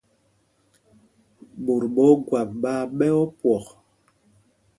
[1.63, 3.65] Ɓot ɓɛ̄ Ogwáp ɓaa ɓɛ̌ ópwɔk.